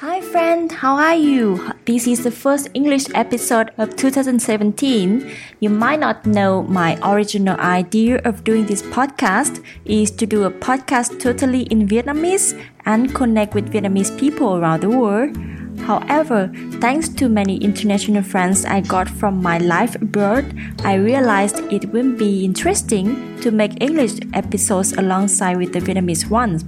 [0.00, 1.60] Hi, friend, how are you?
[1.84, 5.30] This is the first English episode of 2017.
[5.60, 10.50] You might not know my original idea of doing this podcast is to do a
[10.50, 15.36] podcast totally in Vietnamese and connect with Vietnamese people around the world.
[15.80, 20.46] However, thanks to many international friends I got from my life abroad,
[20.82, 26.64] I realized it would be interesting to make English episodes alongside with the Vietnamese ones.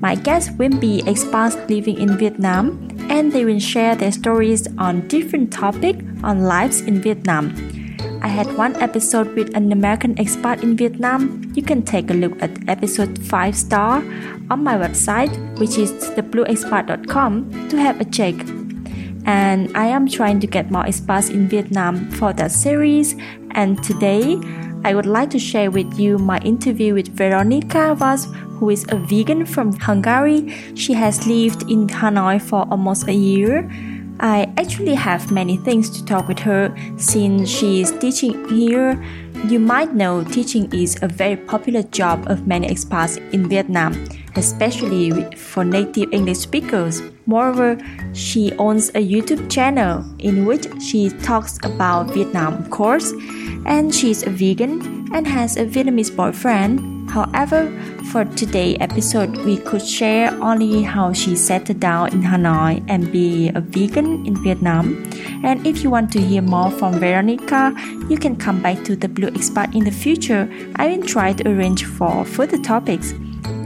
[0.00, 5.08] My guests will be expats living in Vietnam and they will share their stories on
[5.08, 7.54] different topics on lives in Vietnam.
[8.22, 11.52] I had one episode with an American expat in Vietnam.
[11.54, 14.04] You can take a look at episode 5 star
[14.50, 18.34] on my website, which is theblueexpat.com, to have a check.
[19.24, 23.16] And I am trying to get more expats in Vietnam for that series.
[23.52, 24.36] And today,
[24.84, 28.96] I would like to share with you my interview with Veronika Vas, who is a
[28.96, 30.54] vegan from Hungary.
[30.74, 33.70] She has lived in Hanoi for almost a year.
[34.20, 39.02] I actually have many things to talk with her since she is teaching here.
[39.44, 43.92] You might know teaching is a very popular job of many expats in Vietnam,
[44.34, 47.02] especially for native English speakers.
[47.26, 47.78] Moreover,
[48.12, 53.12] she owns a YouTube channel in which she talks about Vietnam, of course,
[53.66, 56.95] and she's a vegan and has a Vietnamese boyfriend.
[57.08, 57.70] However,
[58.12, 63.48] for today's episode, we could share only how she settled down in Hanoi and be
[63.54, 65.10] a vegan in Vietnam.
[65.42, 67.74] And if you want to hear more from Veronika,
[68.08, 70.48] you can come back to the Blue Expat in the future.
[70.76, 73.12] I will try to arrange for further topics.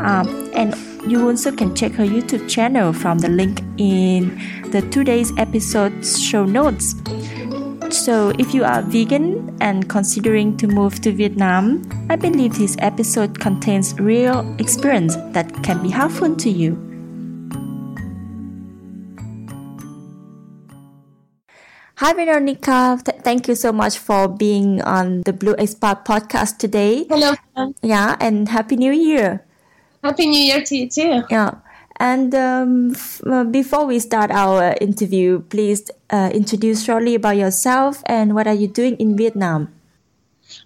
[0.01, 0.75] Um, and
[1.07, 4.39] you also can check her YouTube channel from the link in
[4.71, 6.95] the today's episode show notes.
[7.93, 13.41] So, if you are vegan and considering to move to Vietnam, I believe this episode
[13.41, 16.79] contains real experience that can be helpful to you.
[22.01, 22.97] Hi, Veronika.
[23.05, 27.05] Th- thank you so much for being on the Blue Expat podcast today.
[27.11, 27.35] Hello.
[27.83, 29.45] Yeah, and Happy New Year.
[30.03, 31.23] Happy New Year to you too.
[31.29, 31.61] Yeah.
[32.01, 32.97] And um,
[33.27, 38.55] uh, before we start our interview, please uh, introduce shortly about yourself and what are
[38.55, 39.69] you doing in Vietnam?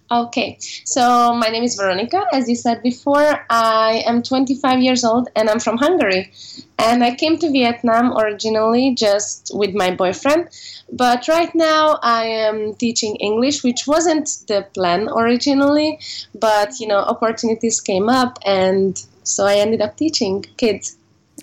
[0.09, 2.25] Okay, so my name is Veronika.
[2.31, 6.31] As you said before, I am 25 years old and I'm from Hungary.
[6.79, 10.49] And I came to Vietnam originally just with my boyfriend.
[10.89, 15.99] But right now I am teaching English, which wasn't the plan originally.
[16.33, 20.95] But, you know, opportunities came up and so I ended up teaching kids.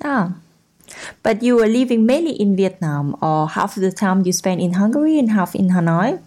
[0.05, 0.35] Ah,
[1.23, 4.75] but you were living mainly in Vietnam, or half of the time you spent in
[4.75, 6.21] Hungary and half in Hanoi?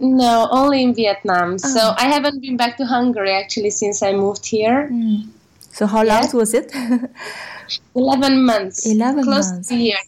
[0.00, 1.58] No, only in Vietnam.
[1.58, 4.90] So I haven't been back to Hungary actually since I moved here.
[5.70, 6.72] So how long was it?
[7.94, 8.84] 11 months.
[8.86, 9.68] 11 Close months.
[9.68, 9.98] to a year.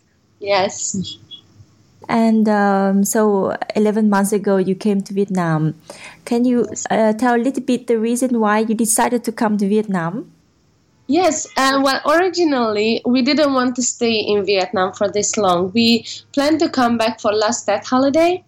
[0.40, 0.96] Yes.
[2.08, 5.74] and um, so 11 months ago you came to Vietnam.
[6.24, 9.68] Can you uh, tell a little bit the reason why you decided to come to
[9.68, 10.30] Vietnam?
[11.06, 15.70] Yes, uh, well, originally we didn't want to stay in Vietnam for this long.
[15.74, 18.42] We planned to come back for last Tet holiday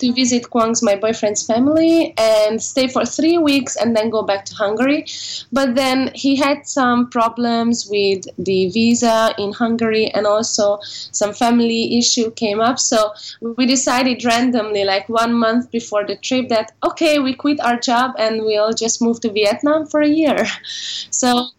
[0.00, 4.44] to visit Quang's, my boyfriend's family, and stay for three weeks and then go back
[4.46, 5.04] to Hungary.
[5.52, 11.96] But then he had some problems with the visa in Hungary and also some family
[11.96, 12.80] issue came up.
[12.80, 17.78] So we decided randomly, like one month before the trip, that okay, we quit our
[17.78, 20.44] job and we'll just move to Vietnam for a year.
[21.10, 21.50] So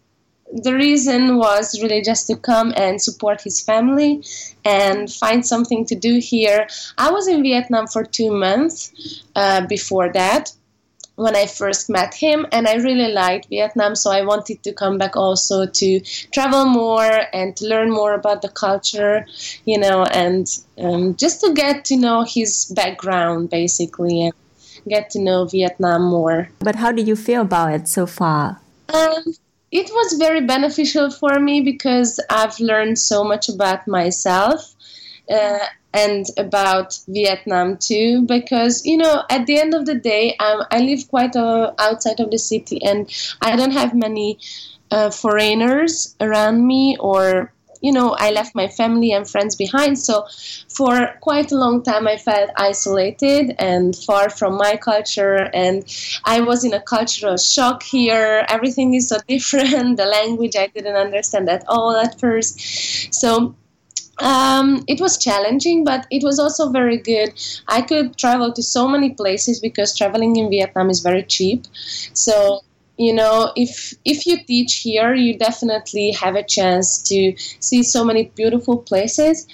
[0.53, 4.23] the reason was really just to come and support his family
[4.65, 6.67] and find something to do here.
[6.97, 10.51] I was in Vietnam for two months uh, before that
[11.15, 14.97] when I first met him, and I really liked Vietnam, so I wanted to come
[14.97, 15.99] back also to
[16.31, 19.25] travel more and to learn more about the culture,
[19.65, 20.47] you know, and
[20.79, 24.33] um, just to get to know his background basically and
[24.87, 26.49] get to know Vietnam more.
[26.59, 28.59] But how do you feel about it so far?
[28.89, 29.35] Um,
[29.71, 34.75] it was very beneficial for me because I've learned so much about myself
[35.29, 38.25] uh, and about Vietnam too.
[38.25, 42.19] Because you know, at the end of the day, um, I live quite uh, outside
[42.19, 43.09] of the city, and
[43.41, 44.39] I don't have many
[44.91, 49.99] uh, foreigners around me or you know i left my family and friends behind.
[49.99, 50.25] So
[50.69, 55.49] for quite a long time i felt isolated and far from my culture.
[55.53, 55.83] And
[56.25, 58.45] i was in a cultural shock here.
[58.49, 59.97] Everything is so different.
[59.97, 63.13] The language i didn't understand at all at first.
[63.13, 63.55] So
[64.21, 67.33] um, it was challenging, but it was also very good.
[67.67, 71.65] I could travel to so many places because traveling in Vietnam is very cheap.
[72.13, 72.61] So
[73.01, 78.05] you know if if you teach here you definitely have a chance to see so
[78.05, 79.47] many beautiful places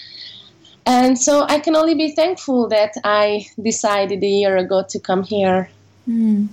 [0.85, 5.23] and so i can only be thankful that i decided a year ago to come
[5.23, 5.69] here
[6.07, 6.47] mm.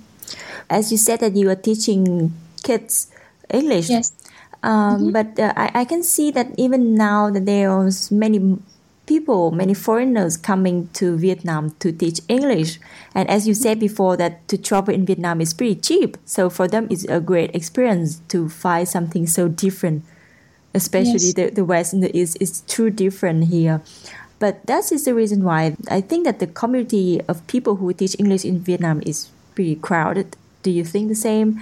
[0.69, 2.31] as you said that you are teaching
[2.63, 3.11] kids
[3.51, 4.13] english yes
[4.63, 5.11] um, mm-hmm.
[5.11, 8.57] but uh, I, I can see that even now that there are many
[9.05, 12.79] people, many foreigners coming to Vietnam to teach English.
[13.13, 16.17] And as you said before, that to travel in Vietnam is pretty cheap.
[16.25, 20.03] So for them, it's a great experience to find something so different.
[20.73, 21.33] Especially yes.
[21.33, 23.81] the, the West and the East is too different here.
[24.39, 28.15] But that is the reason why I think that the community of people who teach
[28.19, 30.35] English in Vietnam is pretty crowded.
[30.63, 31.61] Do you think the same?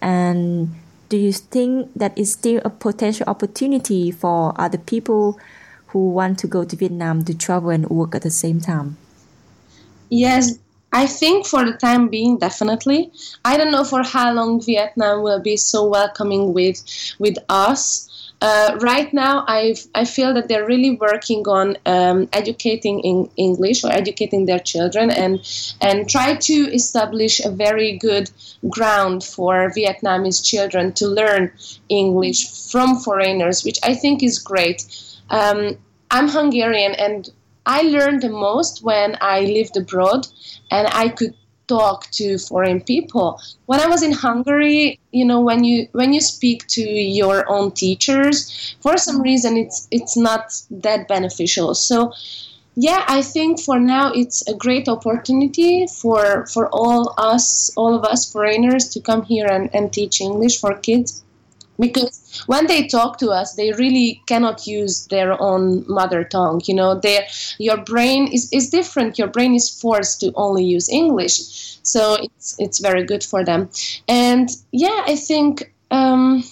[0.00, 0.74] And
[1.10, 5.38] do you think that is still a potential opportunity for other people
[5.94, 8.96] who want to go to Vietnam to travel and work at the same time?
[10.10, 10.58] Yes,
[10.92, 13.12] I think for the time being, definitely.
[13.44, 16.82] I don't know for how long Vietnam will be so welcoming with
[17.20, 18.10] with us.
[18.40, 23.84] Uh, right now, I I feel that they're really working on um, educating in English
[23.84, 25.40] or educating their children and
[25.80, 28.30] and try to establish a very good
[28.68, 31.52] ground for Vietnamese children to learn
[31.88, 34.82] English from foreigners, which I think is great.
[35.30, 35.78] Um,
[36.14, 37.28] I'm Hungarian and
[37.66, 40.28] I learned the most when I lived abroad
[40.70, 41.34] and I could
[41.66, 43.40] talk to foreign people.
[43.66, 47.72] When I was in Hungary, you know, when you when you speak to your own
[47.72, 51.74] teachers, for some reason it's it's not that beneficial.
[51.74, 52.12] So
[52.76, 58.04] yeah, I think for now it's a great opportunity for for all us all of
[58.04, 61.23] us foreigners to come here and, and teach English for kids
[61.78, 66.74] because when they talk to us they really cannot use their own mother tongue you
[66.74, 67.22] know their
[67.58, 72.56] your brain is, is different your brain is forced to only use english so it's
[72.58, 73.68] it's very good for them
[74.08, 76.42] and yeah i think um,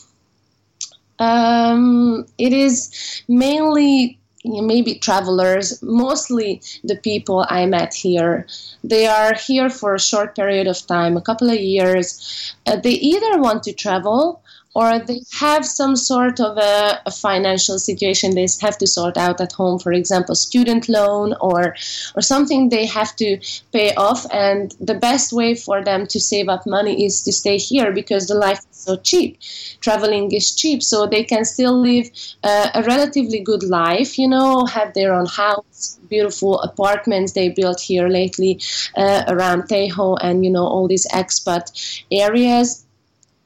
[1.19, 8.47] um, it is mainly maybe travelers, mostly the people I met here.
[8.83, 12.55] They are here for a short period of time, a couple of years.
[12.67, 14.42] Uh, they either want to travel
[14.75, 19.41] or they have some sort of a, a, financial situation they have to sort out
[19.41, 21.75] at home for example student loan or
[22.17, 23.39] or something they have to
[23.73, 24.27] pay off.
[24.33, 28.27] And the best way for them to save up money is to stay here because
[28.27, 29.39] the life is so cheap.
[29.81, 32.11] Traveling is cheap so they can still live
[32.43, 37.81] uh, a relatively good life you know have their own house beautiful apartments they built
[37.81, 38.61] here lately
[38.97, 41.65] uh, around Ho and you know all these expat
[42.11, 42.85] areas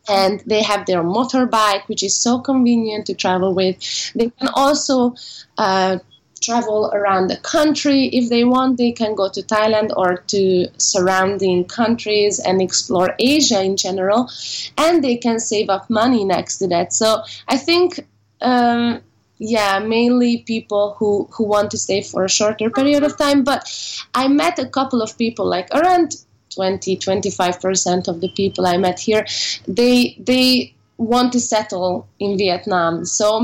[0.09, 3.77] and they have their motorbike, which is so convenient to travel with.
[4.15, 5.15] They can also
[5.59, 5.99] uh,
[6.43, 8.79] travel around the country if they want.
[8.79, 14.31] They can go to Thailand or to surrounding countries and explore Asia in general,
[14.77, 16.93] and they can save up money next to that.
[16.93, 18.07] So I think.
[18.41, 19.01] Um,
[19.39, 23.45] yeah, mainly people who, who want to stay for a shorter period of time.
[23.45, 23.71] But
[24.15, 26.17] I met a couple of people, like around
[26.57, 29.25] 20 25% of the people I met here
[29.69, 33.41] they they want to settle in Vietnam so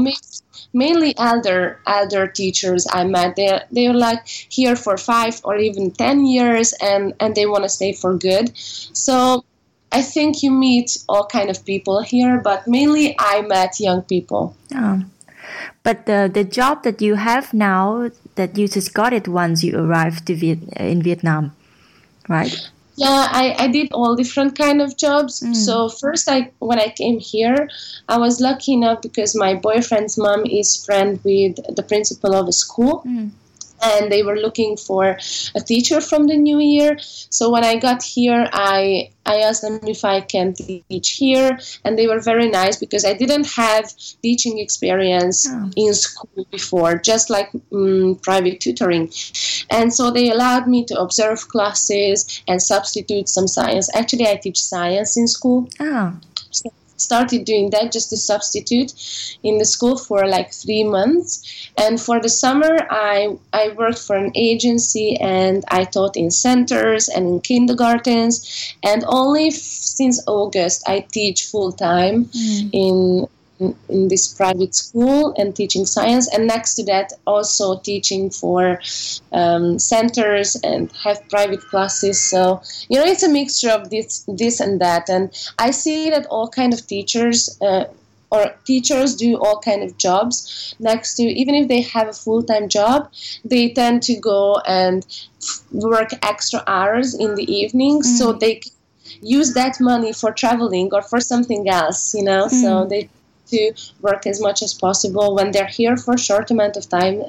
[0.72, 6.26] mainly elder elder teachers I met they they're like here for 5 or even 10
[6.26, 9.44] years and and they want to stay for good so
[9.92, 14.56] I think you meet all kind of people here but mainly I met young people
[14.74, 15.04] oh.
[15.82, 19.76] But the, the job that you have now, that you just got it once you
[19.76, 21.54] arrived to Viet, in Vietnam,
[22.28, 22.54] right?
[23.02, 25.40] Yeah I, I did all different kind of jobs.
[25.40, 25.56] Mm.
[25.56, 27.68] so first i when i came here
[28.08, 32.52] i was lucky enough because my boyfriend's mom is friend with the principal of a
[32.52, 33.02] school.
[33.06, 33.30] Mm
[33.82, 35.18] and they were looking for
[35.54, 36.96] a teacher from the new year.
[37.00, 41.96] So when I got here, I I asked them if I can teach here, and
[41.96, 45.70] they were very nice because I didn't have teaching experience oh.
[45.76, 49.12] in school before, just like um, private tutoring.
[49.70, 53.88] And so they allowed me to observe classes and substitute some science.
[53.94, 55.68] Actually, I teach science in school.
[55.78, 56.18] Oh.
[56.50, 58.92] So started doing that just to substitute
[59.42, 61.70] in the school for like three months.
[61.76, 67.08] And for the summer, I, I worked for an agency and I taught in centers
[67.08, 68.74] and in kindergartens.
[68.82, 72.70] And only f- since August, I teach full time mm.
[72.72, 73.28] in
[73.88, 78.80] in, this private school and teaching science, and next to that, also teaching for
[79.32, 82.20] um, centers and have private classes.
[82.20, 86.26] So you know, it's a mixture of this, this and that, and I see that
[86.26, 87.58] all kind of teachers.
[87.60, 87.84] Uh,
[88.30, 92.66] or teachers do all kind of jobs next to even if they have a full-time
[92.66, 93.12] job
[93.44, 95.04] they tend to go and
[95.70, 98.16] work extra hours in the evenings mm.
[98.16, 98.58] so they
[99.20, 102.46] use that money for traveling or for something else, you know.
[102.46, 102.50] Mm.
[102.50, 103.08] So they
[103.52, 107.22] to work as much as possible when they're here for a short amount of time,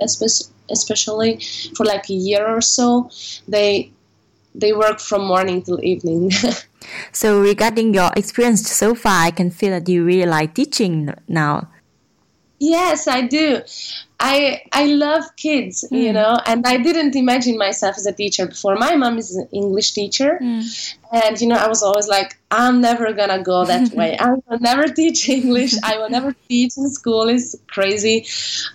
[0.70, 1.40] especially
[1.76, 3.10] for like a year or so.
[3.48, 3.92] They
[4.56, 6.32] they work from morning till evening.
[7.12, 11.70] so regarding your experience so far, I can feel that you really like teaching now.
[12.60, 13.62] Yes, I do.
[14.24, 16.00] I I love kids, mm.
[16.00, 16.14] you hmm.
[16.14, 18.76] know, and I didn't imagine myself as a teacher before.
[18.76, 20.64] My mom is an English teacher, mm.
[21.12, 24.18] and you know, I was always like, I'm never gonna go that way.
[24.18, 25.74] I will never teach English.
[25.84, 27.28] I will never teach in school.
[27.28, 28.26] It's crazy.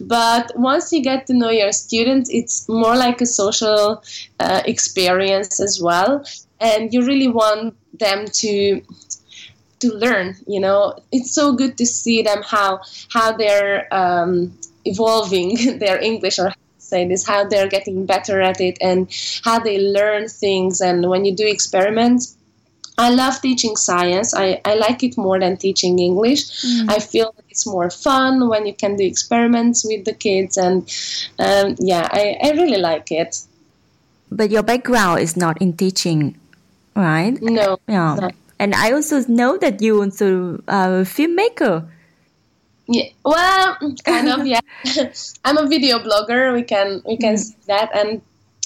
[0.01, 4.03] But once you get to know your students, it's more like a social
[4.41, 6.27] uh, experience as well,
[6.61, 8.83] and you really want them to
[9.81, 12.81] to learn you know it's so good to see them how
[13.11, 18.79] how they're um, evolving their english or say this how they're getting better at it
[18.81, 19.09] and
[19.45, 22.39] how they learn things and when you do experiments
[22.99, 24.35] I love teaching science.
[24.35, 26.67] I, I like it more than teaching English.
[26.67, 26.91] Mm.
[26.91, 30.83] I feel it's more fun when you can do experiments with the kids, and
[31.39, 33.41] um, yeah, I, I really like it.
[34.31, 36.35] But your background is not in teaching,
[36.97, 37.41] right?
[37.41, 37.79] No.
[37.87, 38.31] Yeah.
[38.59, 41.89] And I also know that you also a filmmaker.
[42.89, 44.47] Yeah, well, kind of.
[44.47, 44.61] Yeah,
[45.45, 46.55] I'm a video blogger.
[46.55, 47.39] We can we can mm.
[47.39, 48.23] see that, and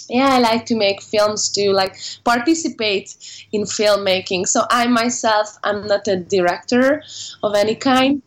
[0.08, 3.16] yeah, I like to make films to like participate
[3.52, 4.46] in filmmaking.
[4.46, 7.02] So I myself, I'm not a director
[7.42, 8.22] of any kind,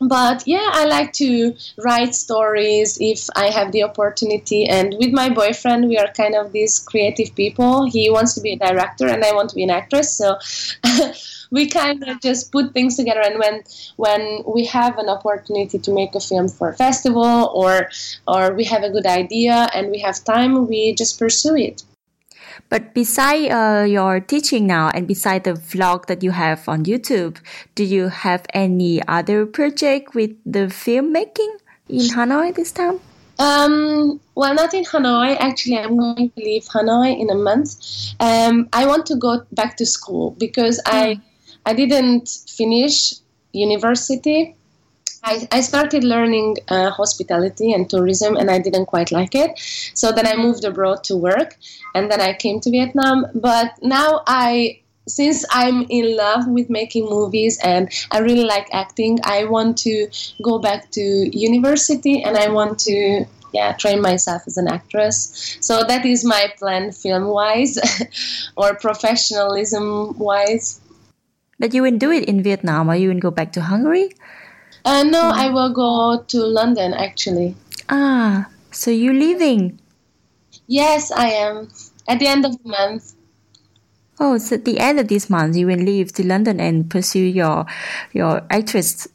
[0.00, 4.66] but yeah i like to write stories if i have the opportunity.
[4.66, 7.88] And with my boyfriend we are kind of these creative people.
[7.90, 10.14] He wants to be a director and i want to be an actress.
[10.14, 10.38] So
[11.50, 13.22] we kind of just put things together.
[13.24, 13.62] And when
[13.96, 17.90] when we have an opportunity to make a film for a festival or
[18.26, 21.82] or we have a good idea and we have time we just pursue it
[22.68, 27.38] but beside uh, your teaching now and beside the vlog that you have on YouTube,
[27.74, 33.00] do you have any other project with the filmmaking in Hanoi this time?
[33.38, 35.36] Um, well, not in Hanoi.
[35.38, 37.76] Actually, I'm going to leave Hanoi in a month.
[38.18, 41.20] Um, I want to go back to school because I hmm.
[41.66, 43.14] I didn't finish
[43.52, 44.54] university
[45.24, 49.58] I, I started learning uh, hospitality and tourism and I didn't quite like it.
[49.94, 51.56] So then I moved abroad to work
[51.94, 53.26] and then I came to Vietnam.
[53.34, 59.18] But now I since I'm in love with making movies and I really like acting,
[59.24, 60.08] I want to
[60.44, 65.56] go back to university and I want to yeah train myself as an actress.
[65.60, 67.78] So that is my plan film wise
[68.56, 70.80] or professionalism wise.
[71.58, 74.10] But you will do it in Vietnam or you will go back to Hungary?
[74.88, 75.32] Uh, no, mm.
[75.32, 77.54] I will go to London actually.
[77.90, 79.78] Ah, so you're leaving?
[80.66, 81.68] Yes, I am.
[82.08, 83.12] At the end of the month.
[84.18, 87.28] Oh, so at the end of this month, you will leave to London and pursue
[87.28, 87.66] your
[88.14, 89.06] your actress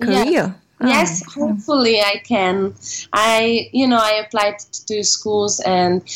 [0.00, 0.54] career.
[0.54, 0.86] Yes, oh.
[0.86, 2.74] yes hopefully I can.
[3.12, 6.06] I, you know, I applied to schools and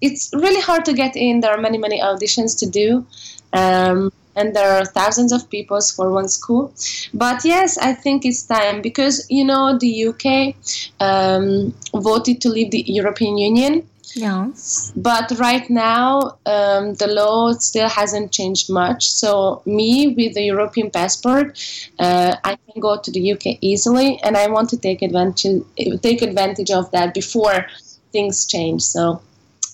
[0.00, 1.40] it's really hard to get in.
[1.40, 3.04] There are many, many auditions to do.
[3.52, 6.72] Um, and there are thousands of people for one school.
[7.12, 10.54] But yes, I think it's time because you know the UK
[11.00, 13.86] um, voted to leave the European Union.
[14.14, 14.48] Yeah.
[14.96, 19.06] But right now, um, the law still hasn't changed much.
[19.10, 21.58] So, me with the European passport,
[21.98, 25.62] uh, I can go to the UK easily, and I want to take advantage
[26.00, 27.66] take advantage of that before
[28.10, 28.82] things change.
[28.82, 29.20] So,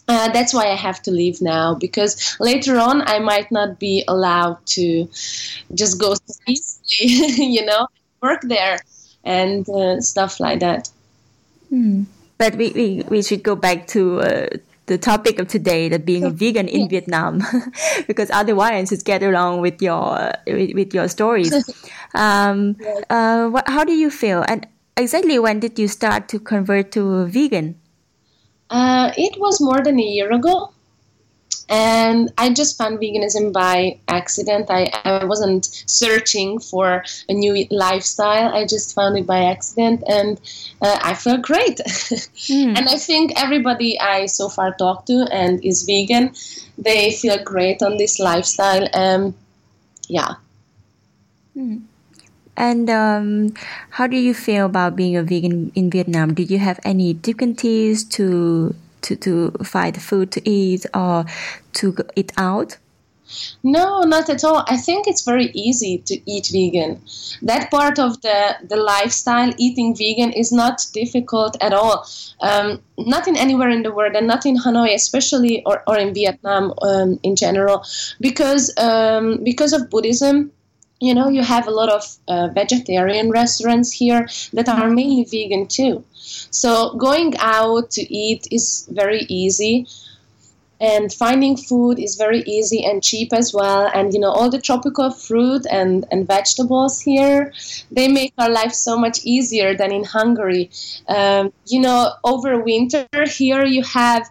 [0.09, 4.05] uh, that's why I have to leave now because later on I might not be
[4.07, 5.09] allowed to
[5.73, 6.15] just go
[6.47, 7.89] easily, you know,
[8.21, 8.79] work there
[9.25, 10.91] and uh, stuff like that.
[11.71, 12.05] Hmm.
[12.37, 14.47] But we, we, we should go back to uh,
[14.87, 17.43] the topic of today, that being a vegan in Vietnam,
[18.07, 21.55] because otherwise it's get along with your with, with your stories.
[22.15, 22.77] um,
[23.09, 24.45] uh, what, how do you feel?
[24.47, 27.81] And exactly when did you start to convert to vegan?
[28.71, 30.71] Uh, it was more than a year ago.
[31.69, 34.71] And I just found veganism by accident.
[34.71, 38.53] I, I wasn't searching for a new lifestyle.
[38.55, 40.39] I just found it by accident and
[40.83, 41.79] uh, I feel great.
[41.79, 42.77] Mm.
[42.77, 46.35] and I think everybody I so far talked to and is vegan,
[46.77, 48.87] they feel great on this lifestyle.
[48.93, 49.35] Um,
[50.07, 50.35] yeah.
[51.57, 51.85] Mm.
[52.57, 53.55] And um,
[53.91, 56.35] how do you feel about being a vegan in Vietnam?
[56.35, 61.25] Did you have any difficulties to to to find food to eat or
[61.75, 62.79] to eat out?
[63.63, 64.65] No, not at all.
[64.69, 67.01] I think it's very easy to eat vegan.
[67.43, 72.07] That part of the, the lifestyle, eating vegan, is not difficult at all.
[72.41, 76.15] Um, not in anywhere in the world, and not in Hanoi, especially, or, or in
[76.15, 77.85] Vietnam um, in general,
[78.21, 80.53] because um, because of Buddhism.
[81.07, 85.67] You know, you have a lot of uh, vegetarian restaurants here that are mainly vegan
[85.67, 86.05] too.
[86.63, 89.87] So going out to eat is very easy
[90.81, 94.61] and finding food is very easy and cheap as well and you know all the
[94.61, 97.53] tropical fruit and, and vegetables here
[97.91, 100.71] they make our life so much easier than in hungary
[101.09, 104.29] um, you know over winter here you have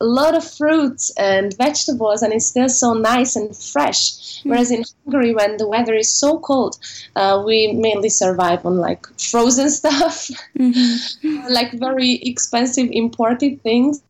[0.00, 4.50] a lot of fruits and vegetables and it's still so nice and fresh mm-hmm.
[4.50, 6.78] whereas in hungary when the weather is so cold
[7.16, 11.52] uh, we mainly survive on like frozen stuff mm-hmm.
[11.52, 14.02] like very expensive imported things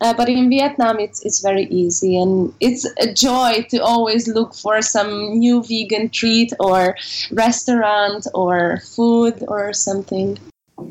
[0.00, 4.54] uh, but in vietnam it's, it's very easy and it's a joy to always look
[4.54, 6.96] for some new vegan treat or
[7.32, 10.38] restaurant or food or something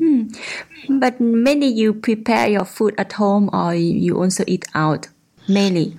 [0.04, 0.98] Hmm.
[0.98, 5.08] But mainly you prepare your food at home or you also eat out?
[5.48, 5.96] Mainly?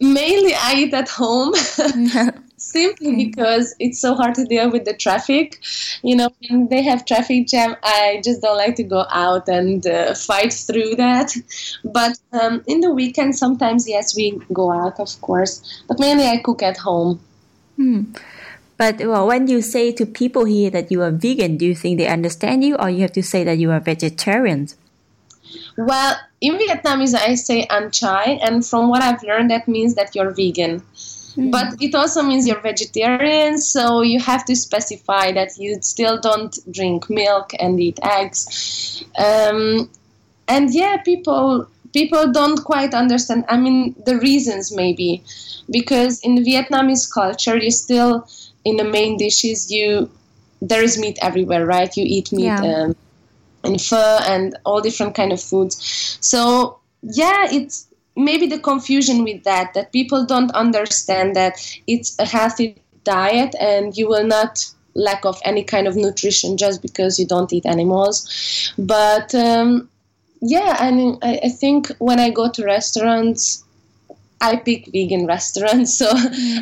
[0.00, 1.54] Mainly I eat at home.
[2.56, 5.60] Simply because it's so hard to deal with the traffic.
[6.02, 9.86] You know, when they have traffic jam, I just don't like to go out and
[9.86, 11.34] uh, fight through that.
[11.84, 15.82] But um, in the weekend, sometimes, yes, we go out, of course.
[15.88, 17.20] But mainly I cook at home.
[17.76, 18.04] Hmm.
[18.76, 21.98] But well, when you say to people here that you are vegan, do you think
[21.98, 24.68] they understand you, or you have to say that you are vegetarian?
[25.76, 30.14] Well, in Vietnamese, I say ăn chay, and from what I've learned, that means that
[30.14, 30.82] you're vegan.
[31.36, 31.50] Mm.
[31.50, 36.58] But it also means you're vegetarian, so you have to specify that you still don't
[36.70, 39.04] drink milk and eat eggs.
[39.16, 39.88] Um,
[40.48, 43.44] and yeah, people people don't quite understand.
[43.48, 45.22] I mean, the reasons maybe
[45.70, 48.26] because in Vietnamese culture, you still
[48.64, 50.10] in the main dishes you
[50.60, 51.96] there is meat everywhere right?
[51.96, 52.60] You eat meat yeah.
[52.60, 52.96] um,
[53.64, 56.18] and fur and all different kind of foods.
[56.20, 61.54] So yeah it's maybe the confusion with that that people don't understand that
[61.86, 64.64] it's a healthy diet and you will not
[64.94, 68.72] lack of any kind of nutrition just because you don't eat animals.
[68.78, 69.88] But um,
[70.42, 73.64] yeah I, mean, I, I think when i go to restaurants
[74.42, 76.10] I pick vegan restaurants, so.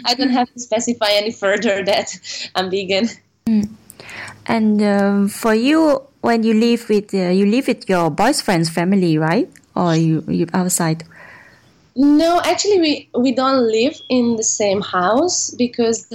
[0.05, 2.13] I don't have to specify any further that
[2.55, 3.09] I'm vegan.
[3.47, 3.71] Mm.
[4.47, 9.19] And um, for you, when you live with uh, you live with your boyfriend's family,
[9.19, 9.51] right?
[9.75, 11.05] Or you you outside?
[11.97, 16.07] No, actually, we we don't live in the same house because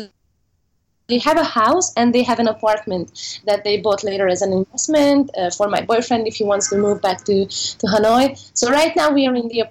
[1.08, 4.52] they have a house and they have an apartment that they bought later as an
[4.52, 8.36] investment uh, for my boyfriend if he wants to move back to, to Hanoi.
[8.58, 9.66] So right now we are in the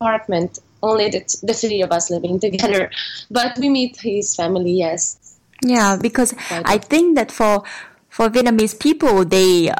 [0.00, 2.90] apartment only the, the three of us living together.
[3.30, 5.38] But we meet his family, yes.
[5.62, 7.62] Yeah, because I think that for
[8.08, 9.72] for Vietnamese people, they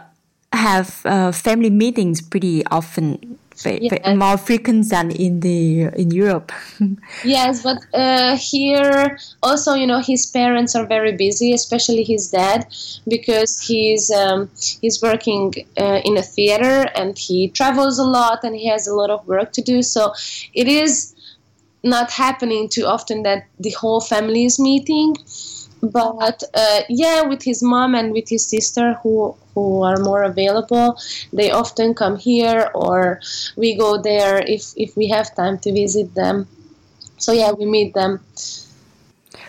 [0.53, 4.17] have uh, family meetings pretty often yes.
[4.17, 6.53] more frequent than in the in Europe.
[7.25, 12.67] yes, but uh, here also, you know, his parents are very busy, especially his dad,
[13.09, 18.57] because he's um, he's working uh, in a theater and he travels a lot and
[18.57, 19.83] he has a lot of work to do.
[19.83, 20.13] So
[20.55, 21.15] it is
[21.83, 25.17] not happening too often that the whole family is meeting
[25.83, 30.99] but uh, yeah with his mom and with his sister who who are more available
[31.33, 33.21] they often come here or
[33.57, 36.47] we go there if if we have time to visit them.
[37.19, 38.21] So yeah we meet them.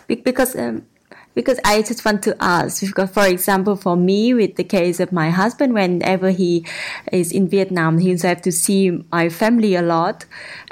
[0.07, 0.85] Because um,
[1.33, 5.11] because I just want to ask because for example for me with the case of
[5.11, 6.65] my husband whenever he
[7.11, 10.25] is in Vietnam he also have to see my family a lot.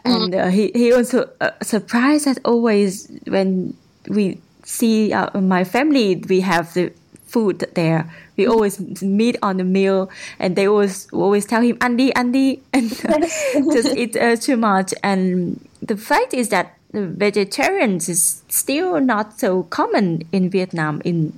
[0.03, 0.45] And mm.
[0.45, 3.75] uh, he, he also uh, surprised as always when
[4.07, 4.39] we
[4.69, 6.93] see uh, my family, we have the
[7.25, 8.09] food there.
[8.37, 8.53] We mm-hmm.
[8.53, 12.89] always meet on the meal, and they always always tell him Andy, Andy, and
[13.73, 14.93] just eat uh, too much.
[15.03, 21.01] And the fact is that vegetarians is still not so common in Vietnam.
[21.03, 21.33] In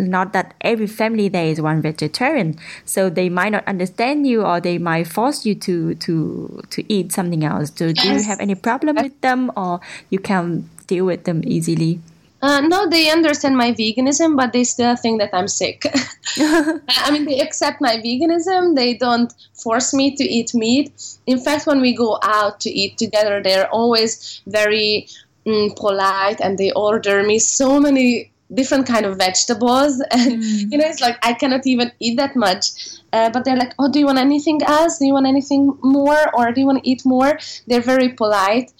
[0.00, 4.60] not that every family there is one vegetarian, so they might not understand you, or
[4.60, 7.70] they might force you to to to eat something else.
[7.76, 12.00] So, do you have any problem with them, or you can deal with them easily?
[12.42, 15.84] Uh, no, they understand my veganism, but they still think that I'm sick.
[16.38, 18.74] I mean, they accept my veganism.
[18.74, 20.92] They don't force me to eat meat.
[21.26, 25.06] In fact, when we go out to eat together, they're always very
[25.46, 30.70] mm, polite and they order me so many different kind of vegetables and mm.
[30.70, 32.66] you know it's like i cannot even eat that much
[33.14, 36.20] uh, but they're like oh do you want anything else do you want anything more
[36.34, 38.70] or do you want to eat more they're very polite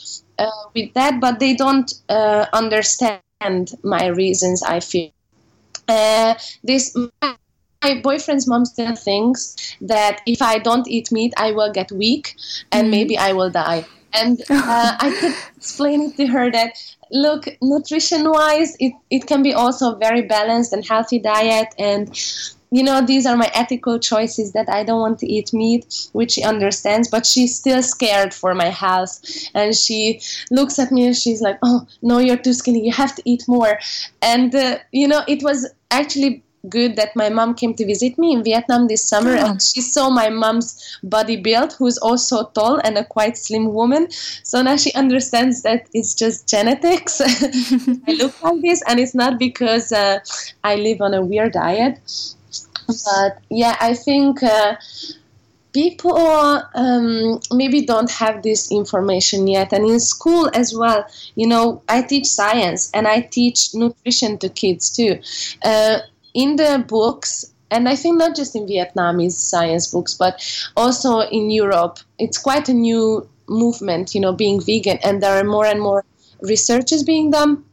[0.42, 2.46] uh, with that, but they don't uh,
[3.42, 4.62] understand my reasons.
[4.62, 5.10] I feel
[5.88, 6.96] uh, this.
[7.82, 12.36] My boyfriend's mom still thinks that if I don't eat meat, I will get weak
[12.70, 12.90] and mm.
[12.90, 13.84] maybe I will die.
[14.14, 16.76] And uh, I could explain it to her that
[17.10, 21.74] look, nutrition wise, it, it can be also a very balanced and healthy diet.
[21.76, 22.08] And
[22.72, 26.32] you know, these are my ethical choices that I don't want to eat meat, which
[26.32, 29.20] she understands, but she's still scared for my health.
[29.54, 32.82] And she looks at me and she's like, oh, no, you're too skinny.
[32.82, 33.78] You have to eat more.
[34.22, 38.32] And, uh, you know, it was actually good that my mom came to visit me
[38.32, 42.96] in Vietnam this summer and she saw my mom's body build, who's also tall and
[42.96, 44.10] a quite slim woman.
[44.10, 47.20] So now she understands that it's just genetics.
[48.08, 50.20] I look like this, and it's not because uh,
[50.64, 51.98] I live on a weird diet.
[52.86, 54.42] But yeah, I think.
[54.42, 54.76] Uh,
[55.72, 56.14] people
[56.74, 61.02] um, maybe don't have this information yet and in school as well
[61.34, 65.18] you know i teach science and i teach nutrition to kids too
[65.64, 65.96] uh,
[66.34, 70.44] in the books and I think not just in Vietnamese science books, but
[70.76, 75.44] also in Europe, it's quite a new movement, you know, being vegan, and there are
[75.44, 76.04] more and more
[76.42, 77.64] researches being done.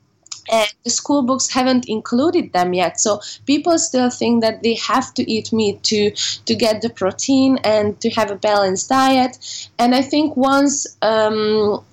[0.52, 5.14] And the school books haven't included them yet, so people still think that they have
[5.16, 6.12] to eat meat to
[6.46, 9.38] to get the protein and to have a balanced diet.
[9.78, 11.84] And I think once um,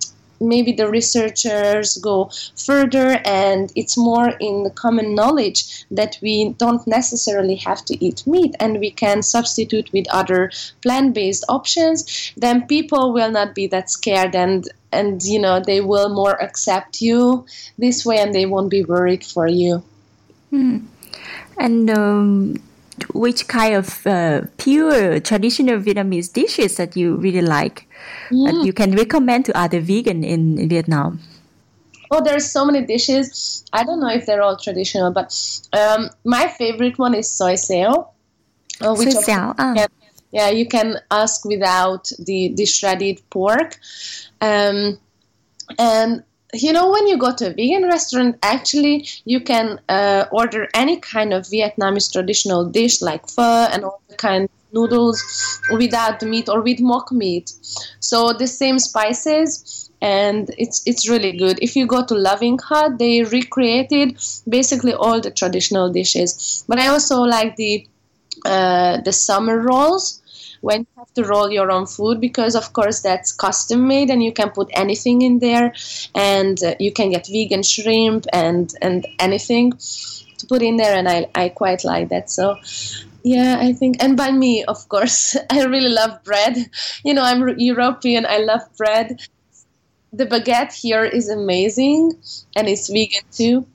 [0.40, 6.86] maybe the researchers go further and it's more in the common knowledge that we don't
[6.86, 10.50] necessarily have to eat meat and we can substitute with other
[10.82, 16.08] plant-based options then people will not be that scared and and you know they will
[16.08, 17.44] more accept you
[17.78, 19.82] this way and they won't be worried for you
[20.50, 20.78] hmm.
[21.58, 22.56] and um,
[23.12, 27.88] which kind of uh, pure traditional Vietnamese dishes that you really like
[28.30, 28.64] that mm.
[28.64, 31.20] you can recommend to other vegan in, in Vietnam?
[32.10, 33.64] Oh, there's so many dishes.
[33.72, 35.34] I don't know if they're all traditional, but
[35.72, 38.08] um, my favorite one is xôi xéo.
[38.80, 39.56] Uh, which xôi xéo.
[39.56, 39.88] Can,
[40.36, 43.78] yeah, you can ask without the, the shredded pork.
[44.42, 44.98] Um,
[45.78, 46.22] and
[46.52, 50.96] you know when you go to a vegan restaurant actually you can uh, order any
[50.98, 55.18] kind of vietnamese traditional dish like pho and all the kind of noodles
[55.72, 57.52] without meat or with mock meat.
[58.00, 61.58] So the same spices and it's it's really good.
[61.62, 64.18] If you go to loving hut they recreated
[64.48, 66.64] basically all the traditional dishes.
[66.68, 67.86] But i also like the
[68.44, 70.22] uh, the summer rolls
[70.66, 74.20] when you have to roll your own food because of course that's custom made and
[74.20, 75.72] you can put anything in there
[76.12, 79.70] and uh, you can get vegan shrimp and and anything
[80.38, 82.30] to put in there and I, I quite like that.
[82.30, 82.56] So
[83.22, 86.56] yeah i think and by me of course i really love bread.
[87.04, 89.20] You know i'm european i love bread.
[90.12, 92.12] The baguette here is amazing
[92.56, 93.66] and it's vegan too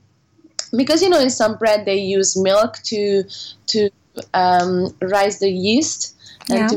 [0.76, 3.24] because you know in some bread they use milk to
[3.68, 3.90] to
[4.34, 6.70] um, rise the yeast yeah.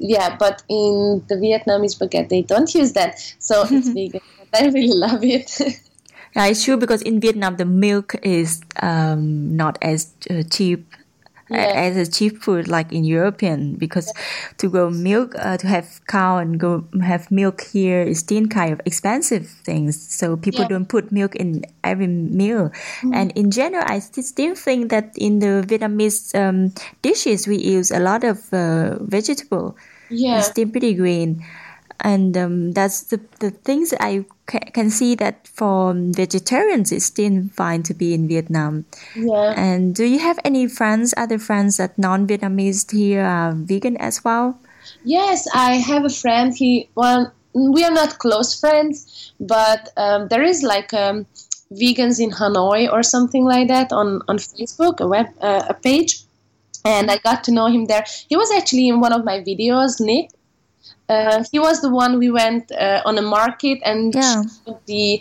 [0.00, 4.20] yeah, but in the Vietnamese baguette they don't use that, so it's vegan.
[4.52, 5.60] I really love it.
[6.36, 10.86] yeah, it's true because in Vietnam the milk is um, not as uh, cheap
[11.50, 11.72] yeah.
[11.74, 14.12] as a cheap food like in European because
[14.58, 18.72] to grow milk uh, to have cow and go have milk here is still kind
[18.72, 20.68] of expensive things so people yeah.
[20.68, 22.70] don't put milk in every meal
[23.02, 23.14] mm.
[23.14, 27.98] and in general I still think that in the Vietnamese um, dishes we use a
[27.98, 29.76] lot of uh, vegetable
[30.10, 31.44] yeah it's still pretty green
[32.00, 37.44] and um, that's the, the things I ca- can see that for vegetarians it's still
[37.54, 38.84] fine to be in Vietnam.
[39.16, 39.54] Yeah.
[39.56, 44.58] And do you have any friends, other friends that non-Vietnamese here are vegan as well?
[45.04, 46.54] Yes, I have a friend.
[46.54, 51.26] He well, we are not close friends, but um, there is like um,
[51.72, 56.22] vegans in Hanoi or something like that on on Facebook, a web uh, a page,
[56.84, 58.04] and I got to know him there.
[58.28, 60.30] He was actually in one of my videos, Nick
[61.08, 64.42] uh, he was the one we went uh, on a market and yeah.
[64.86, 65.20] the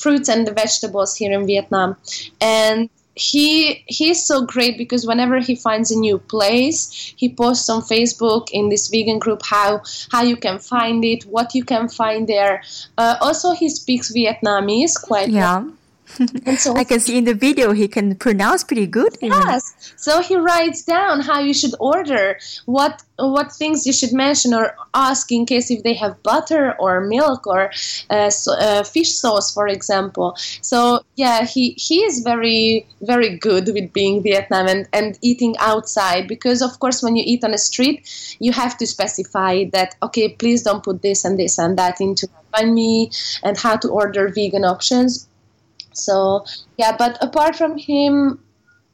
[0.00, 1.96] fruits and the vegetables here in Vietnam.
[2.40, 7.82] And he he's so great because whenever he finds a new place, he posts on
[7.82, 12.28] Facebook in this vegan group how how you can find it, what you can find
[12.28, 12.62] there.
[12.96, 15.58] Uh, also, he speaks Vietnamese quite yeah.
[15.58, 15.72] well.
[16.46, 19.16] and so I can see in the video he can pronounce pretty good.
[19.20, 19.94] Yes.
[19.96, 24.74] So he writes down how you should order, what what things you should mention or
[24.94, 27.70] ask in case if they have butter or milk or
[28.10, 30.36] uh, so, uh, fish sauce, for example.
[30.60, 36.28] So yeah, he he is very very good with being Vietnam and, and eating outside
[36.28, 40.28] because of course when you eat on a street, you have to specify that okay,
[40.30, 43.10] please don't put this and this and that into banh mi
[43.42, 45.28] and how to order vegan options
[45.92, 46.44] so
[46.78, 48.40] yeah, but apart from him,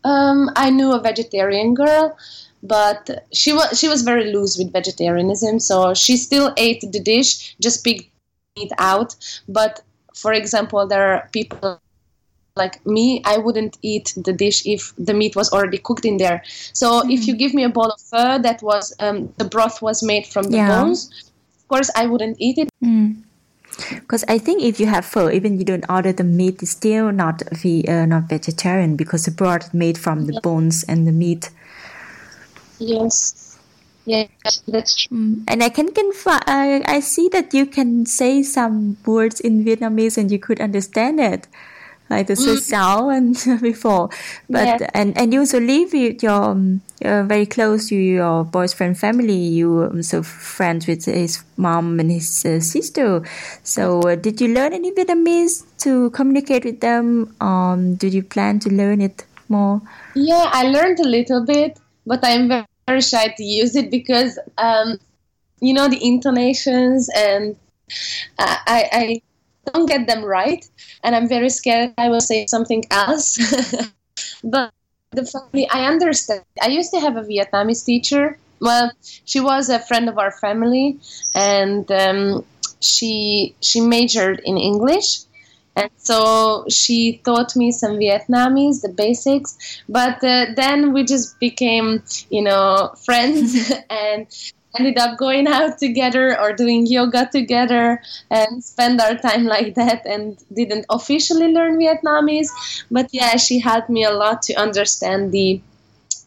[0.05, 2.17] um, I knew a vegetarian girl,
[2.63, 5.61] but she was she was very loose with vegetarianism.
[5.61, 8.11] So she still ate the dish, just picked
[8.57, 9.15] it out.
[9.49, 9.83] But
[10.15, 11.81] for example, there are people
[12.59, 16.43] like me, I wouldn't eat the dish if the meat was already cooked in there.
[16.73, 17.13] So mm.
[17.15, 20.27] if you give me a bowl of pho that was um, the broth was made
[20.27, 20.69] from the yeah.
[20.69, 22.69] bones, of course I wouldn't eat it.
[22.85, 23.23] Mm.
[23.91, 27.13] Because I think if you have pho, even you don't order the meat, it's still
[27.13, 31.51] not ve- uh, not vegetarian because the broth made from the bones and the meat.
[32.79, 33.59] Yes.
[34.05, 35.19] Yes, that's true.
[35.19, 35.45] Mm.
[35.47, 40.17] And I can can uh, I see that you can say some words in Vietnamese
[40.17, 41.47] and you could understand it
[42.11, 43.11] like the mm.
[43.17, 44.11] and before.
[44.49, 44.91] But yeah.
[44.95, 49.37] and and you also live with your um, uh, very close to your boyfriend family.
[49.37, 53.23] You um, so friends with his mom and his uh, sister.
[53.63, 57.35] So uh, did you learn any Vietnamese to communicate with them?
[57.41, 59.81] Um, did you plan to learn it more?
[60.15, 64.39] Yeah, I learned a little bit, but I'm very, very shy to use it because
[64.57, 64.99] um,
[65.61, 67.57] you know the intonations and
[68.39, 69.23] uh, I, I
[69.69, 70.65] don't get them right,
[71.03, 73.39] and I'm very scared I will say something else.
[74.45, 74.73] but
[75.13, 76.45] the family, I understand.
[76.61, 78.39] I used to have a Vietnamese teacher.
[78.61, 78.93] Well,
[79.25, 80.99] she was a friend of our family,
[81.35, 82.45] and um,
[82.81, 85.21] she she majored in English.
[85.77, 89.57] And so she taught me some Vietnamese, the basics.
[89.89, 93.73] But uh, then we just became, you know, friends.
[93.91, 94.27] and
[94.79, 100.07] ended up going out together or doing yoga together and spend our time like that
[100.07, 102.49] and didn't officially learn Vietnamese.
[102.91, 105.61] But yeah, she helped me a lot to understand the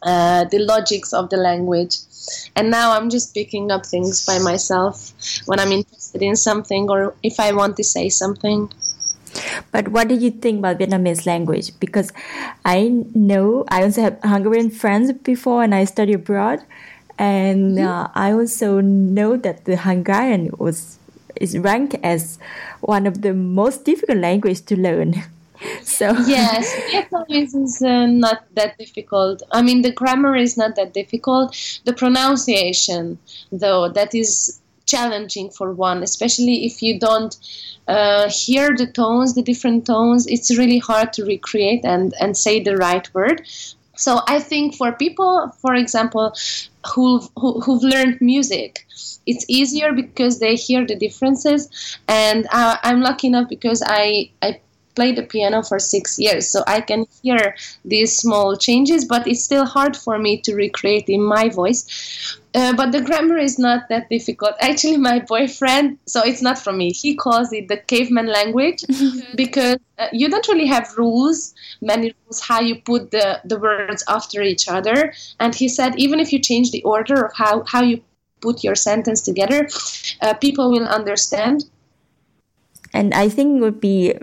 [0.02, 1.96] uh, the logics of the language.
[2.56, 5.12] And now I'm just picking up things by myself
[5.46, 8.70] when I'm interested in something or if I want to say something.
[9.70, 11.78] But what do you think about Vietnamese language?
[11.80, 12.12] Because
[12.64, 16.60] I know I also have Hungarian friends before and I study abroad
[17.22, 17.86] and mm-hmm.
[17.86, 20.98] uh, I also know that the Hungarian was
[21.36, 22.38] is ranked as
[22.80, 25.14] one of the most difficult languages to learn.
[25.82, 29.42] so yes, Vietnamese is uh, not that difficult.
[29.52, 31.56] I mean, the grammar is not that difficult.
[31.84, 33.18] The pronunciation,
[33.52, 37.36] though, that is challenging for one, especially if you don't
[37.86, 40.26] uh, hear the tones, the different tones.
[40.26, 43.46] It's really hard to recreate and and say the right word.
[43.96, 46.34] So I think for people, for example,
[46.94, 48.86] who've, who, have who have learned music,
[49.26, 51.98] it's easier because they hear the differences.
[52.08, 54.60] And I, I'm lucky enough because I, I
[54.94, 59.42] played the piano for six years, so I can hear these small changes, but it's
[59.42, 62.38] still hard for me to recreate in my voice.
[62.54, 64.52] Uh, but the grammar is not that difficult.
[64.60, 68.84] Actually, my boyfriend, so it's not from me, he calls it the caveman language
[69.34, 74.04] because uh, you don't really have rules, many rules, how you put the, the words
[74.08, 75.14] after each other.
[75.40, 78.02] And he said, even if you change the order of how, how you
[78.42, 79.68] put your sentence together,
[80.20, 81.64] uh, people will understand.
[82.92, 84.14] And I think it would be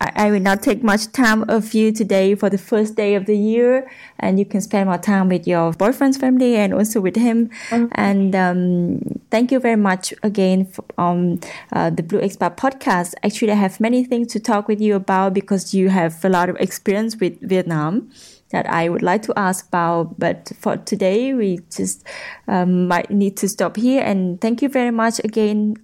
[0.00, 3.36] I, will not take much time of you today for the first day of the
[3.36, 7.50] year, and you can spend more time with your boyfriend's family and also with him.
[7.70, 7.86] Mm-hmm.
[7.92, 11.40] And um, thank you very much again for, um,
[11.72, 13.14] uh, the Blue Expat podcast.
[13.24, 16.48] Actually, I have many things to talk with you about because you have a lot
[16.48, 18.10] of experience with Vietnam
[18.50, 20.18] that I would like to ask about.
[20.18, 22.06] But for today, we just
[22.46, 24.02] um, might need to stop here.
[24.02, 25.76] And thank you very much again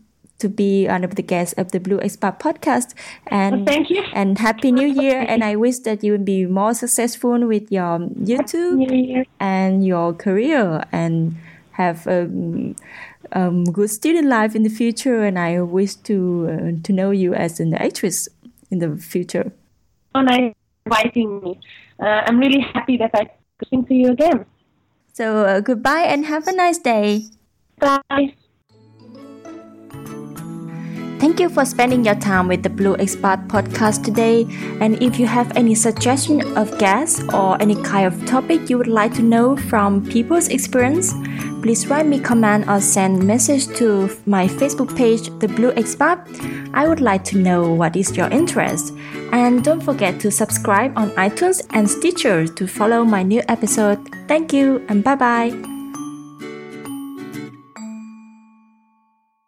[0.44, 2.92] to be one of the guests of the Blue Expat podcast.
[3.28, 4.04] And well, thank you.
[4.12, 5.24] And happy New Year!
[5.26, 10.84] and I wish that you would be more successful with your YouTube and your career
[10.92, 11.36] and
[11.72, 12.28] have a
[13.32, 15.24] um, good student life in the future.
[15.24, 16.16] And I wish to
[16.52, 18.28] uh, to know you as an actress
[18.70, 19.50] in the future.
[20.14, 20.52] Oh, nice
[20.84, 21.60] inviting me.
[21.98, 24.44] Uh, I'm really happy that I could sing to you again.
[25.14, 27.24] So uh, goodbye and have a nice day.
[27.80, 28.34] Bye.
[31.18, 34.46] Thank you for spending your time with the Blue Expat podcast today.
[34.80, 38.88] And if you have any suggestion of guests or any kind of topic you would
[38.88, 41.14] like to know from people's experience,
[41.62, 46.20] please write me comment or send message to my Facebook page, The Blue Expat.
[46.74, 48.92] I would like to know what is your interest.
[49.32, 53.98] And don't forget to subscribe on iTunes and Stitcher to follow my new episode.
[54.28, 55.73] Thank you and bye bye.